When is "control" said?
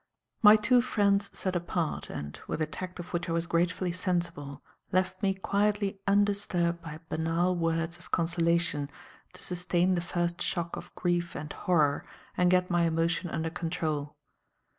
13.51-14.15